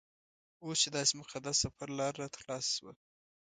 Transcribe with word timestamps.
اوس 0.63 0.77
چې 0.83 0.89
داسې 0.97 1.13
مقدس 1.21 1.55
سفر 1.63 1.87
لاره 1.99 2.17
راته 2.21 2.37
خلاصه 2.43 2.69
شوه. 2.77 2.93